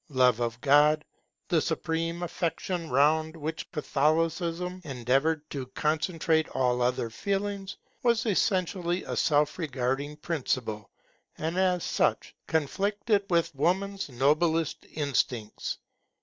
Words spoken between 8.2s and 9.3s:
essentially a